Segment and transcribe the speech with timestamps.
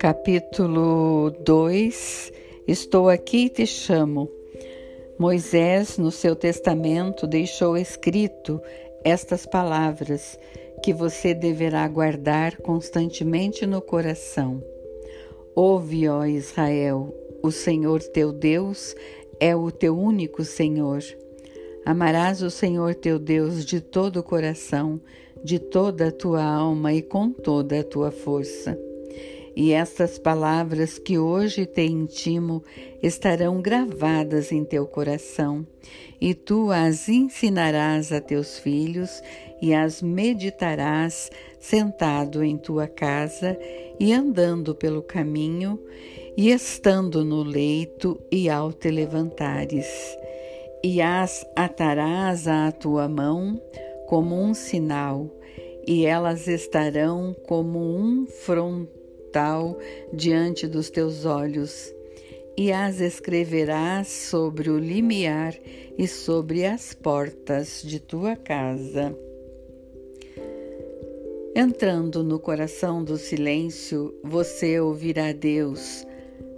[0.00, 2.32] Capítulo 2
[2.66, 4.30] Estou aqui e te chamo.
[5.18, 8.58] Moisés, no seu testamento, deixou escrito
[9.04, 10.38] estas palavras
[10.82, 14.64] que você deverá guardar constantemente no coração.
[15.54, 18.96] Ouve, ó Israel, o Senhor teu Deus
[19.38, 21.02] é o teu único Senhor.
[21.84, 24.98] Amarás o Senhor teu Deus de todo o coração,
[25.44, 28.78] de toda a tua alma e com toda a tua força.
[29.56, 32.62] E estas palavras que hoje te intimo
[33.02, 35.66] estarão gravadas em teu coração,
[36.20, 39.22] e tu as ensinarás a teus filhos
[39.60, 43.58] e as meditarás sentado em tua casa
[43.98, 45.78] e andando pelo caminho,
[46.36, 49.88] e estando no leito e ao te levantares.
[50.82, 53.60] E as atarás à tua mão
[54.06, 55.28] como um sinal,
[55.86, 58.99] e elas estarão como um frontal
[60.12, 61.94] diante dos teus olhos,
[62.56, 65.54] e as escreverás sobre o limiar
[65.96, 69.16] e sobre as portas de tua casa.
[71.54, 76.06] Entrando no coração do silêncio, você ouvirá Deus.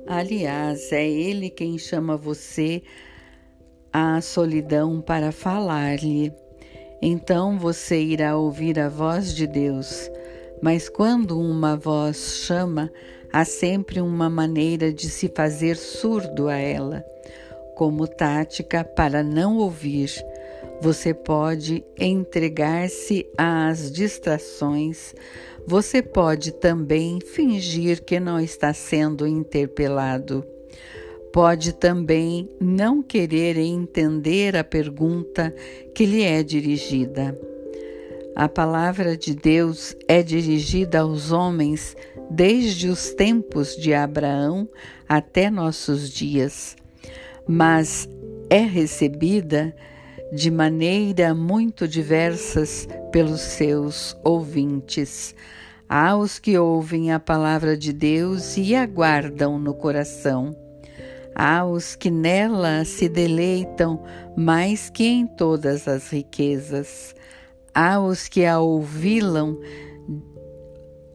[0.06, 2.82] Aliás, é Ele quem chama você
[3.92, 6.32] à solidão para falar-lhe.
[7.00, 10.10] Então você irá ouvir a voz de Deus.
[10.62, 12.88] Mas quando uma voz chama,
[13.32, 17.04] há sempre uma maneira de se fazer surdo a ela.
[17.74, 20.12] Como tática para não ouvir,
[20.80, 25.14] você pode entregar-se às distrações,
[25.66, 30.46] você pode também fingir que não está sendo interpelado.
[31.32, 35.52] Pode também não querer entender a pergunta
[35.94, 37.51] que lhe é dirigida.
[38.34, 41.96] A palavra de Deus é dirigida aos homens
[42.30, 44.68] desde os tempos de Abraão
[45.08, 46.76] até nossos dias,
[47.46, 48.08] mas
[48.48, 49.74] é recebida
[50.32, 55.34] de maneira muito diversas pelos seus ouvintes.
[55.88, 60.56] Há os que ouvem a palavra de Deus e aguardam no coração
[61.34, 64.02] Há os que nela se deleitam
[64.36, 67.14] mais que em todas as riquezas.
[67.74, 69.44] Há os que a ouvi-la,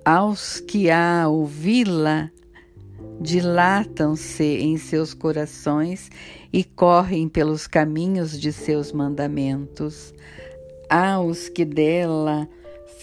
[0.04, 2.32] aos que a ouvi-la
[3.22, 6.10] dilatam-se em seus corações
[6.52, 10.14] e correm pelos caminhos de seus mandamentos.
[10.90, 12.50] Há os que dela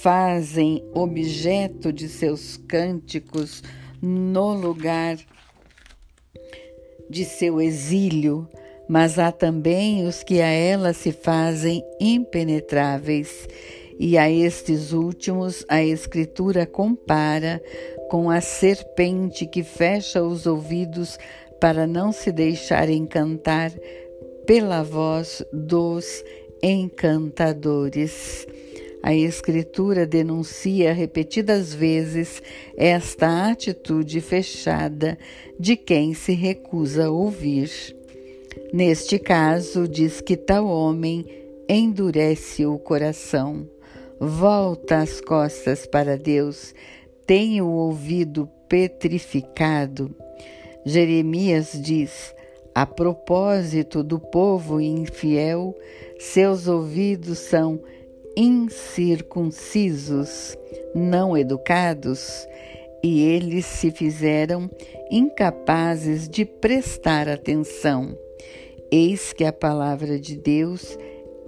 [0.03, 3.63] fazem objeto de seus cânticos
[4.03, 5.17] no lugar
[7.09, 8.49] de seu exílio,
[8.89, 13.49] mas há também os que a ela se fazem impenetráveis,
[13.99, 17.63] e a estes últimos a Escritura compara
[18.11, 21.19] com a serpente que fecha os ouvidos
[21.61, 23.73] para não se deixar encantar
[24.47, 26.25] pela voz dos
[26.63, 28.47] encantadores.
[29.03, 32.43] A Escritura denuncia repetidas vezes
[32.77, 35.19] esta atitude fechada
[35.59, 37.71] de quem se recusa a ouvir.
[38.73, 41.25] Neste caso, diz que tal homem
[41.69, 43.69] endurece o coração,
[44.19, 46.75] volta as costas para Deus,
[47.27, 50.15] tem o ouvido petrificado.
[50.85, 52.35] Jeremias diz:
[52.75, 55.73] a propósito do povo infiel,
[56.19, 57.81] seus ouvidos são
[58.37, 60.59] incircuncisos,
[60.95, 62.49] não educados,
[63.03, 64.71] e eles se fizeram
[65.11, 68.17] incapazes de prestar atenção.
[68.97, 70.97] Eis que a palavra de Deus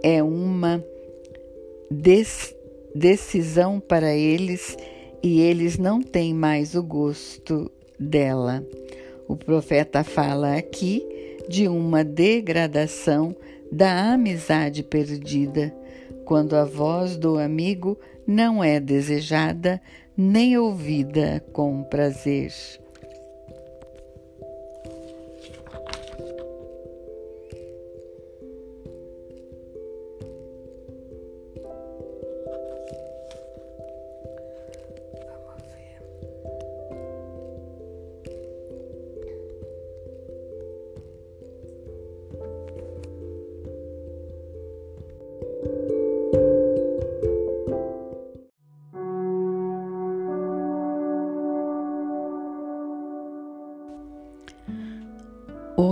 [0.02, 0.84] é uma
[2.92, 4.76] decisão para eles
[5.22, 7.70] e eles não têm mais o gosto
[8.00, 8.66] dela.
[9.28, 11.06] O profeta fala aqui
[11.48, 13.36] de uma degradação
[13.70, 15.72] da amizade perdida
[16.24, 17.96] quando a voz do amigo
[18.26, 19.80] não é desejada
[20.16, 22.50] nem ouvida com prazer.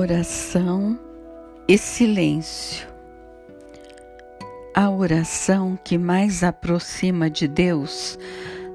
[0.04, 0.98] Oração
[1.66, 2.86] e silêncio.
[4.74, 8.18] A oração que mais aproxima de Deus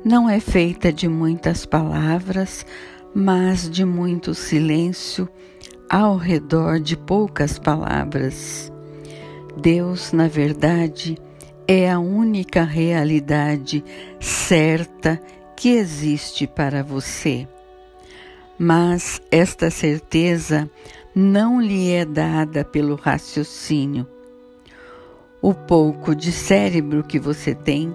[0.04, 2.66] não é feita de muitas palavras,
[3.14, 5.30] mas de muito silêncio
[5.88, 8.74] ao redor de poucas palavras.
[9.56, 11.16] Deus, na verdade,
[11.68, 13.86] é a única realidade
[14.20, 15.22] certa
[15.56, 17.48] que existe para você.
[18.58, 20.70] Mas esta certeza
[21.16, 24.08] não lhe é dada pelo raciocínio.
[25.42, 27.94] O pouco de cérebro que você tem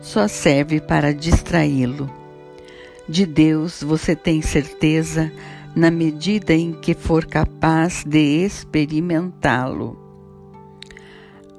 [0.00, 2.10] só serve para distraí-lo.
[3.08, 5.32] De Deus você tem certeza
[5.74, 9.98] na medida em que for capaz de experimentá-lo.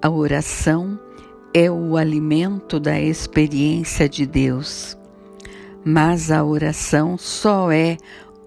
[0.02, 1.00] A oração
[1.54, 4.98] é o alimento da experiência de Deus,
[5.84, 7.98] mas a oração só é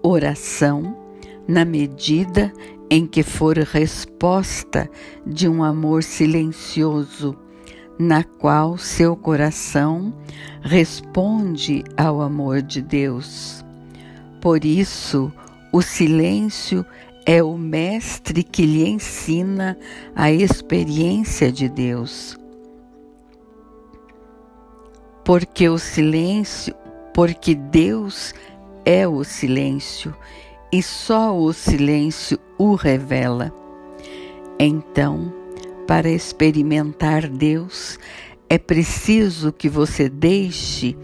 [0.01, 1.06] oração
[1.47, 2.51] na medida
[2.89, 4.89] em que for resposta
[5.25, 7.37] de um amor silencioso,
[7.97, 10.13] na qual seu coração
[10.61, 13.65] responde ao amor de Deus.
[14.41, 15.31] Por isso,
[15.73, 16.85] o silêncio
[17.25, 19.77] é o mestre que lhe ensina
[20.15, 22.37] a experiência de Deus.
[25.25, 26.73] Porque o silêncio,
[27.13, 28.33] porque Deus
[28.85, 30.15] é o silêncio
[30.71, 33.53] e só o silêncio o revela.
[34.59, 35.33] Então,
[35.87, 37.97] para experimentar Deus,
[38.49, 40.97] é preciso que você deixe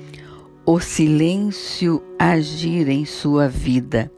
[0.65, 4.11] o silêncio agir em sua vida.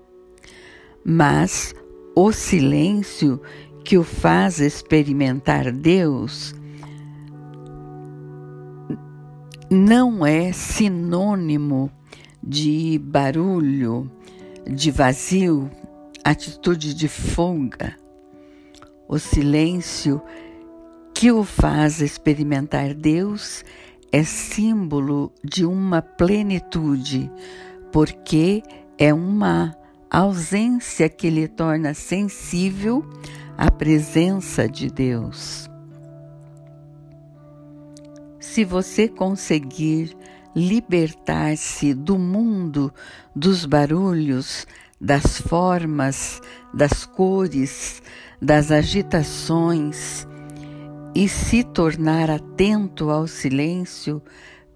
[1.04, 1.74] Mas
[2.16, 3.42] o silêncio
[3.84, 6.56] que o faz experimentar Deus
[9.70, 11.92] não é sinônimo
[12.42, 14.10] de barulho,
[14.68, 15.70] de vazio,
[16.24, 17.96] atitude de folga.
[19.08, 20.22] O silêncio
[21.14, 23.64] que o faz experimentar Deus
[24.12, 27.32] é símbolo de uma plenitude,
[27.92, 28.64] porque
[28.98, 29.76] é uma
[30.10, 33.06] ausência que lhe torna sensível
[33.58, 35.70] à presença de Deus.
[38.40, 40.16] Se você conseguir
[40.56, 42.94] libertar-se do mundo
[43.36, 44.66] dos barulhos,
[45.00, 46.42] das formas,
[46.74, 48.02] das cores,
[48.42, 50.26] das agitações
[51.14, 54.22] e se tornar atento ao silêncio,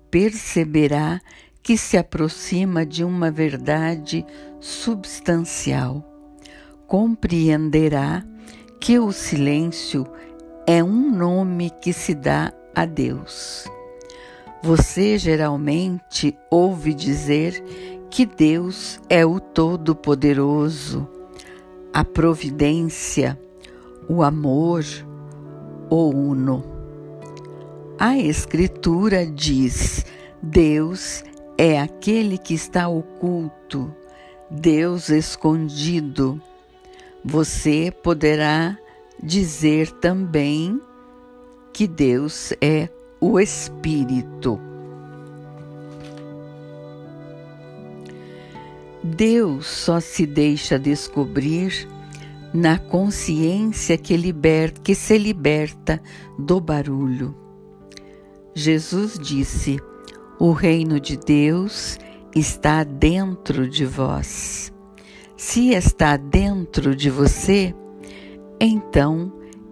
[0.10, 1.20] perceberá
[1.62, 4.26] que se aproxima de uma verdade
[4.60, 6.04] substancial.
[6.88, 8.26] Compreenderá
[8.80, 10.08] que o silêncio
[10.66, 13.66] é um nome que se dá a Deus.
[14.62, 17.64] Você geralmente ouve dizer
[18.10, 21.08] que Deus é o Todo-Poderoso,
[21.94, 23.40] a providência,
[24.10, 24.84] o amor,
[25.90, 26.62] o Uno.
[27.98, 30.06] A Escritura diz:
[30.44, 31.24] Deus
[31.58, 33.96] é aquele que está oculto,
[34.52, 36.42] Deus escondido.
[37.24, 38.78] Você poderá
[39.24, 40.82] dizer também
[41.72, 42.90] que Deus é
[43.20, 44.60] o Espírito.
[49.04, 51.88] Deus só se deixa descobrir
[52.54, 56.02] na consciência que, liberta, que se liberta
[56.38, 57.36] do barulho.
[58.54, 59.80] Jesus disse:
[60.40, 61.98] O reino de Deus
[62.36, 64.74] está dentro de vós.
[65.38, 67.74] Se está dentro de você,
[68.60, 69.32] então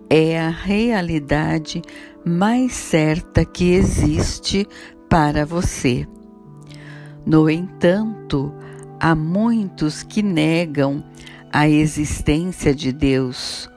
[0.10, 1.82] é a realidade
[2.28, 4.68] mais certa que existe
[5.10, 6.08] para você.
[7.26, 8.54] No entanto,
[9.00, 11.04] há muitos que negam
[11.52, 13.70] a existência de Deus,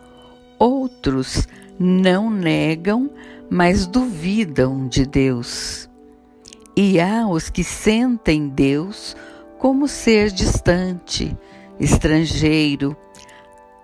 [0.59, 1.47] outros
[1.78, 3.11] não negam,
[3.49, 5.88] mas duvidam de Deus.
[6.76, 9.16] E há os que sentem Deus
[9.59, 11.37] como ser distante,
[11.78, 12.97] estrangeiro,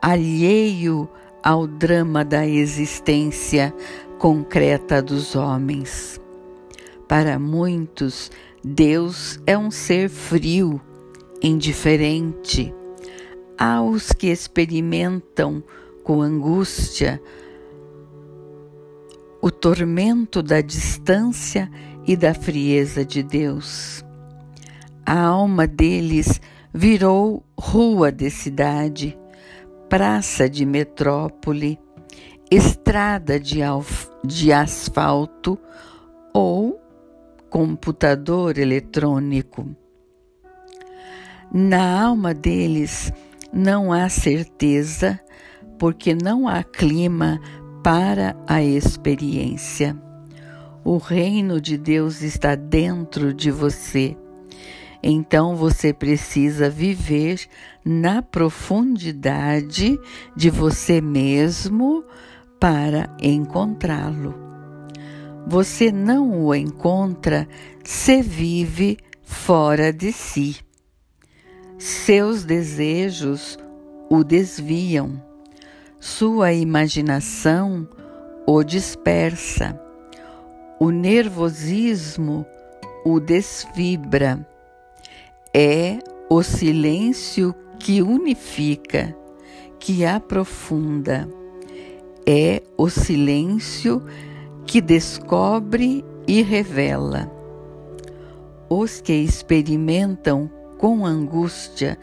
[0.00, 1.08] alheio
[1.42, 3.75] ao drama da existência,
[4.18, 6.20] concreta dos homens.
[7.08, 8.30] Para muitos,
[8.64, 10.80] Deus é um ser frio,
[11.42, 12.75] indiferente.
[13.58, 15.62] Há os que experimentam
[16.02, 17.20] com angústia
[19.40, 21.70] o tormento da distância
[22.04, 24.04] e da frieza de Deus.
[25.04, 26.40] A alma deles
[26.75, 29.16] virou rua de cidade,
[29.88, 31.78] praça de metrópole,
[32.50, 33.61] estrada de,
[34.25, 35.59] de asfalto
[36.33, 36.81] ou
[37.50, 39.69] computador eletrônico.
[41.53, 43.12] Na alma deles
[43.53, 45.19] não há certeza,
[45.79, 47.41] porque não há clima
[47.83, 49.97] para a experiência.
[50.85, 54.17] O reino de Deus está dentro de você.
[55.03, 57.41] Então você precisa viver
[57.85, 59.99] na profundidade
[60.35, 62.05] de você mesmo
[62.59, 64.35] para encontrá-lo.
[65.47, 67.49] Você não o encontra
[67.85, 70.57] se vive fora de si.
[71.79, 73.59] Seus desejos
[74.11, 75.23] o desviam,
[76.01, 77.89] sua imaginação
[78.47, 79.81] o dispersa,
[80.81, 82.47] o nervosismo
[83.05, 84.45] o desfibra
[85.55, 89.17] é o silêncio que unifica,
[89.79, 91.29] que aprofunda.
[92.26, 94.02] É o silêncio
[94.66, 97.30] que descobre e revela.
[98.68, 101.97] Os que experimentam com angústia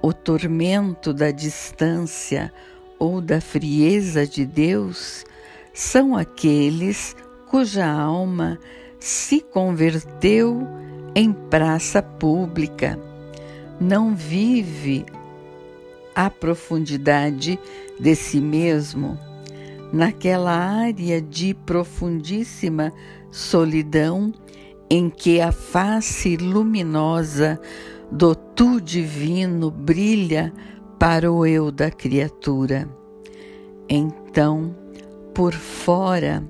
[0.00, 2.52] o tormento da distância
[2.98, 5.24] ou da frieza de Deus
[5.74, 7.14] são aqueles
[7.50, 8.58] cuja alma
[8.98, 10.66] se converteu
[11.14, 12.98] em praça pública,
[13.80, 15.04] não vive
[16.14, 17.58] a profundidade
[17.98, 19.18] de si mesmo,
[19.92, 22.92] naquela área de profundíssima
[23.30, 24.32] solidão
[24.90, 27.60] em que a face luminosa
[28.10, 30.52] do tu divino brilha
[30.98, 32.88] para o eu da criatura.
[33.88, 34.74] Então,
[35.34, 36.42] por fora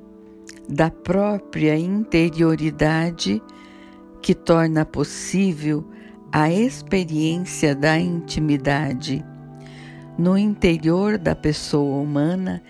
[0.68, 3.42] da própria interioridade,
[4.20, 5.84] que torna possível
[6.30, 9.24] a experiência da intimidade.
[10.18, 12.62] No interior da pessoa humana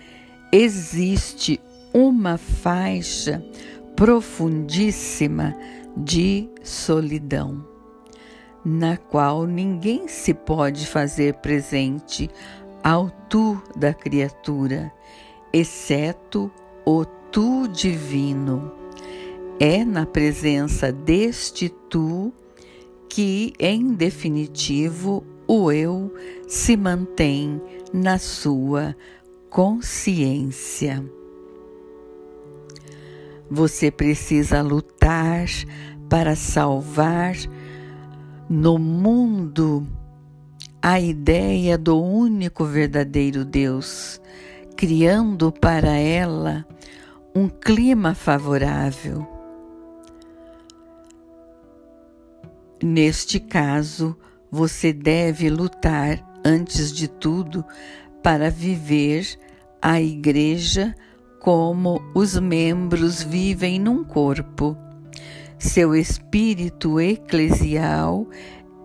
[0.51, 1.59] existe
[1.93, 3.43] uma faixa
[3.95, 5.55] profundíssima
[5.95, 7.65] de solidão,
[8.63, 12.29] na qual ninguém se pode fazer presente
[12.83, 14.91] ao tu da criatura,
[15.51, 16.51] exceto
[16.85, 18.71] o tu divino.
[19.59, 22.31] É na presença deste tu
[23.09, 26.13] que, em definitivo, o eu
[26.47, 28.95] se mantém na sua
[29.49, 31.03] consciência.
[33.49, 35.47] Você precisa lutar
[36.09, 37.35] para salvar
[38.49, 39.87] no mundo
[40.81, 44.21] a ideia do único verdadeiro Deus,
[44.75, 46.65] criando para ela
[47.35, 49.39] um clima favorável
[52.81, 54.15] Neste caso,
[54.49, 57.65] você deve lutar, antes de tudo,
[58.21, 59.25] para viver
[59.81, 60.95] a igreja
[61.39, 64.77] como os membros vivem num corpo.
[65.57, 68.27] Seu espírito eclesial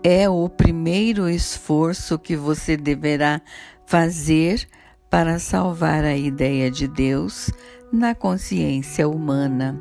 [0.02, 3.40] é o primeiro esforço que você deverá
[3.86, 4.66] fazer
[5.10, 7.50] para salvar a ideia de Deus
[7.92, 9.78] na consciência humana.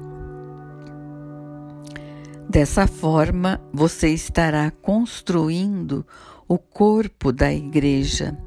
[2.48, 6.06] Dessa forma, você estará construindo
[6.48, 8.38] o corpo da igreja.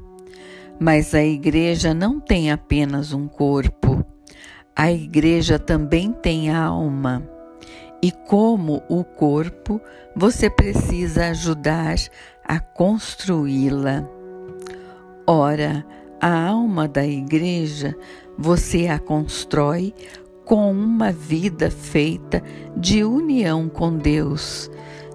[0.79, 4.05] Mas a igreja não tem apenas um corpo,
[4.75, 7.27] a igreja também tem alma.
[8.01, 9.81] E como o corpo,
[10.15, 11.95] você precisa ajudar
[12.43, 14.07] a construí-la.
[15.25, 15.83] Ora,
[16.21, 17.95] a alma da igreja
[18.37, 19.93] você a constrói
[20.45, 22.41] com uma vida feita
[22.75, 24.69] de união com Deus,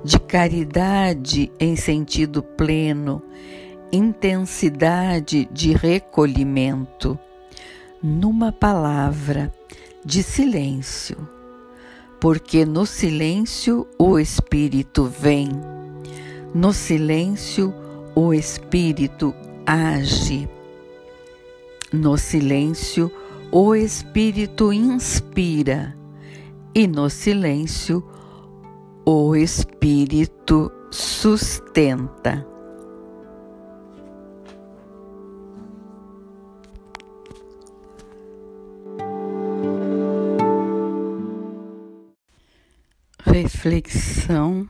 [0.04, 3.23] de caridade em sentido pleno,
[3.93, 7.19] intensidade de recolhimento,
[8.03, 9.53] numa palavra,
[10.05, 11.29] de silêncio,
[12.21, 15.49] porque no silêncio o Espírito vem,
[16.55, 17.75] no silêncio
[18.15, 19.35] o Espírito
[19.67, 20.49] age,
[21.93, 23.13] no silêncio
[23.51, 25.95] o Espírito inspira.
[26.75, 28.03] E no silêncio
[29.05, 32.52] o Espírito sustenta.
[43.33, 44.69] Reflexão,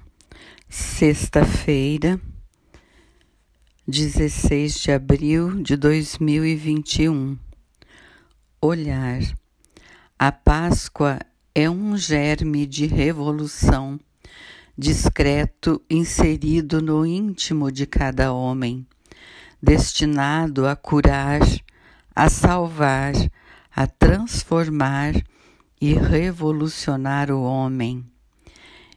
[0.68, 2.20] sexta-feira,
[3.88, 7.36] 16 de abril de 2021
[8.60, 9.20] olhar.
[10.16, 11.18] A Páscoa
[11.52, 13.98] é um germe de revolução,
[14.78, 18.86] discreto inserido no íntimo de cada homem,
[19.60, 21.40] destinado a curar,
[22.14, 23.12] a salvar,
[23.74, 25.14] a transformar
[25.80, 28.11] e revolucionar o homem.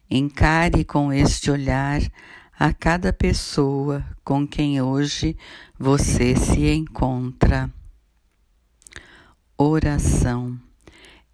[0.09, 1.99] Encare com este olhar
[2.57, 5.35] a cada pessoa com quem hoje
[5.77, 7.71] você se encontra.
[9.57, 10.59] Oração.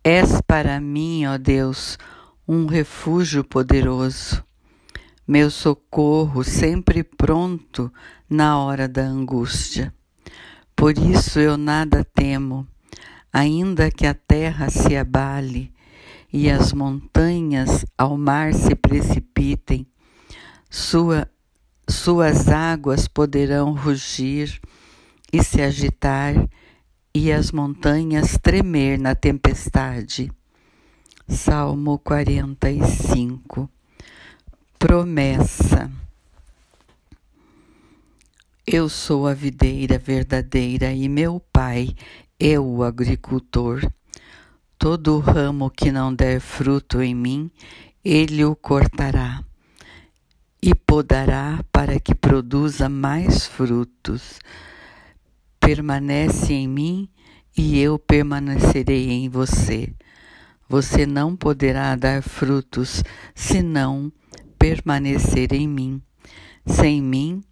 [0.03, 1.97] És para mim, ó Deus,
[2.47, 4.43] um refúgio poderoso.
[5.27, 7.91] meu socorro sempre pronto
[8.29, 9.93] na hora da angústia.
[10.75, 12.67] Por isso eu nada temo,
[13.31, 15.71] ainda que a terra se abale
[16.31, 19.85] e as montanhas ao mar se precipitem,
[20.69, 21.27] sua,
[21.89, 24.59] suas águas poderão rugir
[25.31, 26.33] e se agitar,
[27.13, 30.31] e as montanhas tremer na tempestade.
[31.27, 33.69] Salmo 45
[34.79, 35.91] Promessa
[38.65, 41.95] Eu sou a videira verdadeira e meu pai
[42.39, 43.81] é o agricultor.
[44.81, 47.51] Todo ramo que não der fruto em mim,
[48.03, 49.43] ele o cortará
[50.59, 54.39] e podará para que produza mais frutos.
[55.59, 57.07] Permanece em mim
[57.55, 59.93] e eu permanecerei em você.
[60.67, 63.03] Você não poderá dar frutos
[63.35, 64.11] se não
[64.57, 66.01] permanecer em mim.
[66.65, 67.43] Sem mim,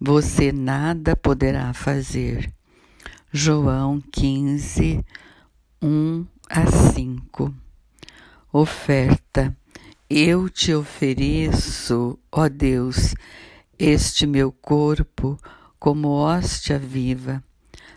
[0.00, 2.52] você nada poderá fazer.
[3.32, 5.04] João 15,
[5.80, 7.54] 1 a 5.
[8.52, 9.56] Oferta.
[10.08, 13.14] Eu te ofereço, ó Deus,
[13.78, 15.38] este meu corpo
[15.78, 17.42] como hóstia viva,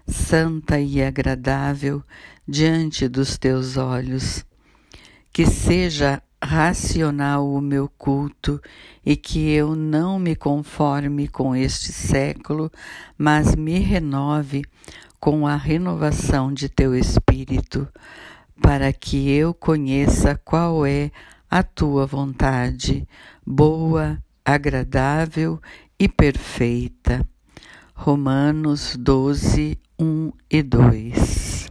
[0.08, 2.02] santa e agradável
[2.48, 4.46] diante dos teus olhos.
[5.32, 8.62] Que seja racional o meu culto
[9.06, 12.72] e que eu não me conforme com este século,
[13.18, 14.64] mas me renove
[15.20, 17.88] com a renovação de teu espírito
[18.62, 21.12] para que eu conheça qual é
[21.50, 23.08] a tua vontade,
[23.46, 25.62] boa, agradável
[26.00, 27.28] e perfeita.
[27.94, 31.67] Romanos 12, 1 e 2.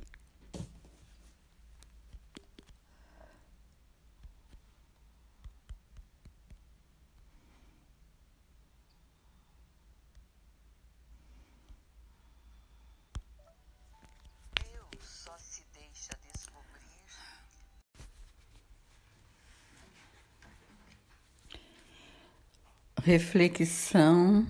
[23.06, 24.45] Reflexão,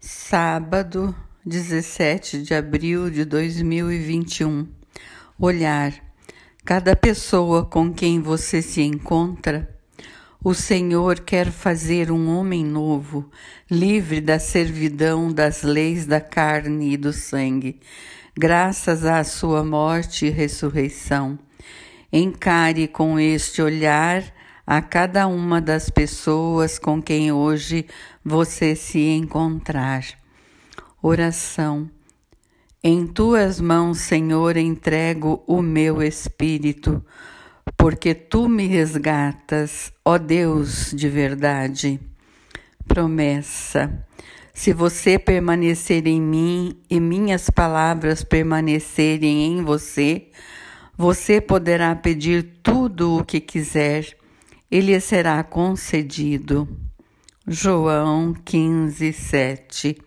[0.00, 4.66] sábado, 17 de abril de 2021.
[5.38, 5.92] Olhar.
[6.64, 9.68] Cada pessoa com quem você se encontra,
[10.42, 13.30] o Senhor quer fazer um homem novo,
[13.70, 17.78] livre da servidão das leis da carne e do sangue,
[18.34, 21.38] graças à sua morte e ressurreição.
[22.10, 24.37] Encare com este olhar
[24.70, 27.86] a cada uma das pessoas com quem hoje
[28.22, 30.04] você se encontrar.
[31.00, 31.90] Oração.
[32.84, 37.02] Em tuas mãos, Senhor, entrego o meu espírito,
[37.78, 41.98] porque tu me resgatas, ó Deus de verdade.
[42.86, 44.06] Promessa.
[44.52, 50.28] Se você permanecer em mim e minhas palavras permanecerem em você,
[50.94, 54.17] você poderá pedir tudo o que quiser
[54.70, 56.68] ele será concedido.
[57.46, 59.98] João 15, 7.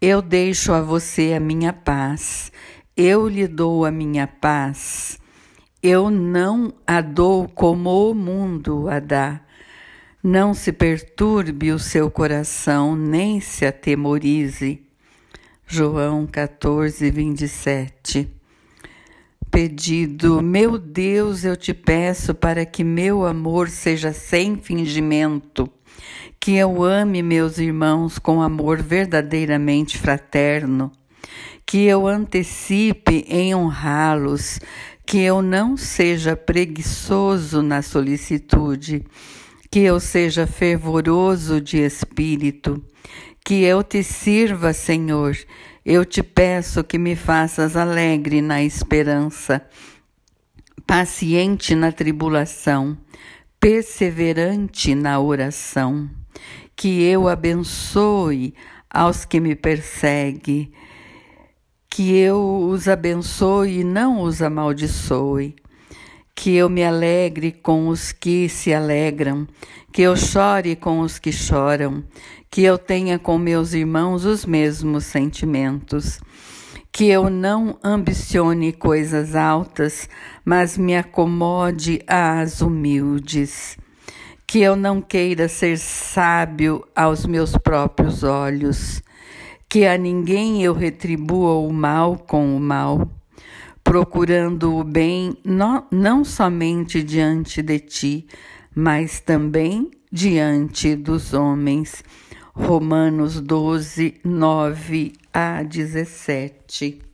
[0.00, 2.50] Eu deixo a você a minha paz,
[2.96, 5.18] eu lhe dou a minha paz.
[5.80, 9.40] Eu não a dou como o mundo a dá.
[10.22, 14.82] Não se perturbe o seu coração, nem se atemorize.
[15.66, 18.41] João 14, 27
[19.52, 25.70] pedido: Meu Deus, eu te peço para que meu amor seja sem fingimento,
[26.40, 30.90] que eu ame meus irmãos com amor verdadeiramente fraterno,
[31.66, 34.58] que eu antecipe em honrá-los,
[35.06, 39.04] que eu não seja preguiçoso na solicitude,
[39.70, 42.82] que eu seja fervoroso de espírito,
[43.44, 45.36] que eu te sirva, Senhor
[45.84, 49.66] eu te peço que me faças alegre na esperança,
[50.86, 52.96] paciente na tribulação,
[53.58, 56.08] perseverante na oração,
[56.76, 58.54] que eu abençoe
[58.88, 60.72] aos que me perseguem,
[61.90, 65.56] que eu os abençoe e não os amaldiçoe,
[66.34, 69.46] que eu me alegre com os que se alegram,
[69.92, 72.04] que eu chore com os que choram,
[72.52, 76.20] que eu tenha com meus irmãos os mesmos sentimentos,
[76.92, 80.06] que eu não ambicione coisas altas,
[80.44, 83.78] mas me acomode às humildes,
[84.46, 89.02] que eu não queira ser sábio aos meus próprios olhos,
[89.66, 93.10] que a ninguém eu retribua o mal com o mal,
[93.82, 98.26] procurando o bem não, não somente diante de ti,
[98.74, 102.04] mas também diante dos homens.
[102.54, 107.11] Romanos 12, 9 a 17.